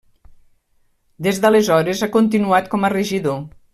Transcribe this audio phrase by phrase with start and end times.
[1.27, 3.39] Des d'aleshores ha continuat com a regidor.